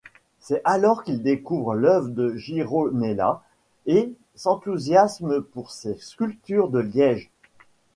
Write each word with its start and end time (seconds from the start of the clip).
C’est 0.39 0.61
alors 0.65 1.03
qu’il 1.03 1.21
découvre 1.21 1.75
l’œuvre 1.75 2.09
de 2.09 2.35
Gironella 2.35 3.43
et 3.85 4.11
s’enthousiasme 4.33 5.41
pour 5.41 5.69
ses 5.69 5.95
sculptures 5.99 6.69
de 6.69 6.79
liège. 6.79 7.29